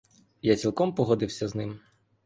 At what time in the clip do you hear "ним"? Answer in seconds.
1.55-1.79